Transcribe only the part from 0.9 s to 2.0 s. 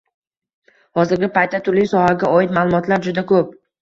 Hozirgi paytda turli